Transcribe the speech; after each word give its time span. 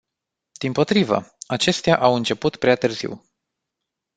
Dimpotrivă, 0.59 1.35
acestea 1.47 1.99
au 2.01 2.15
început 2.15 2.55
prea 2.55 2.75
târziu. 2.75 3.23